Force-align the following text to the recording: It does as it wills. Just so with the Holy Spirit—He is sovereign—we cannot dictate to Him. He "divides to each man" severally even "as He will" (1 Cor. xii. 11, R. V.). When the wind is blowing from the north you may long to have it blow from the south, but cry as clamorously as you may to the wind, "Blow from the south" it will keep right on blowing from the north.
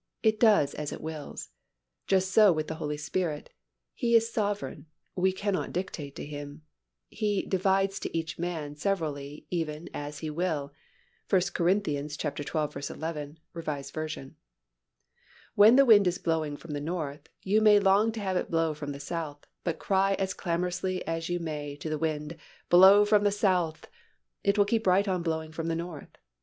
It 0.23 0.39
does 0.39 0.73
as 0.73 0.91
it 0.91 0.99
wills. 0.99 1.49
Just 2.07 2.31
so 2.31 2.51
with 2.51 2.67
the 2.67 2.73
Holy 2.81 2.97
Spirit—He 2.97 4.15
is 4.15 4.33
sovereign—we 4.33 5.31
cannot 5.31 5.71
dictate 5.71 6.15
to 6.15 6.25
Him. 6.25 6.63
He 7.07 7.45
"divides 7.45 7.99
to 7.99 8.17
each 8.17 8.39
man" 8.39 8.75
severally 8.75 9.45
even 9.51 9.91
"as 9.93 10.17
He 10.17 10.31
will" 10.31 10.73
(1 11.29 11.41
Cor. 11.53 11.69
xii. 11.69 11.97
11, 11.97 13.37
R. 13.53 13.61
V.). 13.61 14.23
When 15.53 15.75
the 15.75 15.85
wind 15.85 16.07
is 16.07 16.17
blowing 16.17 16.57
from 16.57 16.71
the 16.71 16.81
north 16.81 17.29
you 17.43 17.61
may 17.61 17.79
long 17.79 18.11
to 18.13 18.21
have 18.21 18.37
it 18.37 18.49
blow 18.49 18.73
from 18.73 18.93
the 18.93 18.99
south, 18.99 19.45
but 19.63 19.77
cry 19.77 20.15
as 20.15 20.33
clamorously 20.33 21.05
as 21.05 21.29
you 21.29 21.39
may 21.39 21.75
to 21.75 21.89
the 21.91 21.99
wind, 21.99 22.37
"Blow 22.71 23.05
from 23.05 23.23
the 23.23 23.31
south" 23.31 23.87
it 24.43 24.57
will 24.57 24.65
keep 24.65 24.87
right 24.87 25.07
on 25.07 25.21
blowing 25.21 25.51
from 25.51 25.67
the 25.67 25.75
north. 25.75 26.17